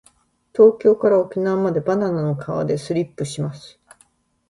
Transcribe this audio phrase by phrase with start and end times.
[0.55, 3.79] 東京から沖縄までバナナの皮でスリップします。